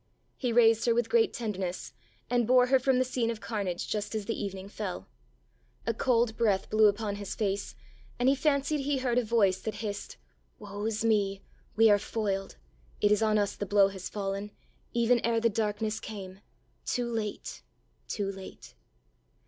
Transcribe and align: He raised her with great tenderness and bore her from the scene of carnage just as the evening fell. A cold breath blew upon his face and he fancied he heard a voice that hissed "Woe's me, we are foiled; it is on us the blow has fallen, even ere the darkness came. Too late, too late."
He 0.35 0.51
raised 0.51 0.85
her 0.87 0.95
with 0.95 1.11
great 1.11 1.31
tenderness 1.31 1.93
and 2.27 2.47
bore 2.47 2.65
her 2.65 2.79
from 2.79 2.97
the 2.97 3.05
scene 3.05 3.29
of 3.29 3.39
carnage 3.39 3.87
just 3.87 4.15
as 4.15 4.25
the 4.25 4.33
evening 4.33 4.67
fell. 4.67 5.07
A 5.85 5.93
cold 5.93 6.35
breath 6.35 6.71
blew 6.71 6.87
upon 6.87 7.17
his 7.17 7.35
face 7.35 7.75
and 8.17 8.27
he 8.27 8.33
fancied 8.33 8.79
he 8.79 8.97
heard 8.97 9.19
a 9.19 9.23
voice 9.23 9.61
that 9.61 9.75
hissed 9.85 10.17
"Woe's 10.57 11.05
me, 11.05 11.43
we 11.75 11.87
are 11.91 11.99
foiled; 11.99 12.57
it 12.99 13.11
is 13.11 13.21
on 13.21 13.37
us 13.37 13.55
the 13.55 13.67
blow 13.67 13.89
has 13.89 14.09
fallen, 14.09 14.49
even 14.91 15.23
ere 15.23 15.39
the 15.39 15.49
darkness 15.51 15.99
came. 15.99 16.39
Too 16.83 17.05
late, 17.07 17.61
too 18.07 18.31
late." 18.31 18.73